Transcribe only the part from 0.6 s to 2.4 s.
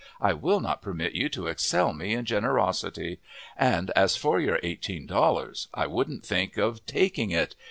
not permit you to excel me in